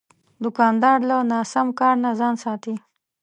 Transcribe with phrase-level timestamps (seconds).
[0.43, 2.75] دوکاندار له ناسم کار نه ځان ساتي.